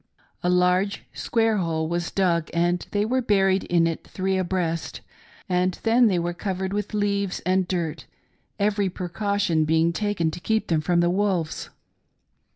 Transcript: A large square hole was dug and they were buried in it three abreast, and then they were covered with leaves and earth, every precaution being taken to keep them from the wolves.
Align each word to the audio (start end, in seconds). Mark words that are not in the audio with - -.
A 0.41 0.49
large 0.49 1.03
square 1.13 1.57
hole 1.57 1.87
was 1.87 2.09
dug 2.09 2.49
and 2.55 2.87
they 2.89 3.05
were 3.05 3.21
buried 3.21 3.65
in 3.65 3.85
it 3.85 4.03
three 4.07 4.35
abreast, 4.35 5.01
and 5.47 5.77
then 5.83 6.07
they 6.07 6.17
were 6.17 6.33
covered 6.33 6.73
with 6.73 6.95
leaves 6.95 7.39
and 7.41 7.71
earth, 7.71 8.05
every 8.57 8.89
precaution 8.89 9.63
being 9.63 9.93
taken 9.93 10.31
to 10.31 10.39
keep 10.39 10.69
them 10.69 10.81
from 10.81 11.01
the 11.01 11.11
wolves. 11.11 11.69